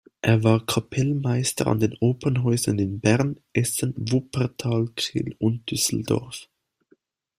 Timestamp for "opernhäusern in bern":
1.99-3.37